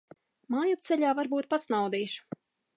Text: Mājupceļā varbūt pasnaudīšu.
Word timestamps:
Mājupceļā 0.55 1.13
varbūt 1.21 1.51
pasnaudīšu. 1.53 2.43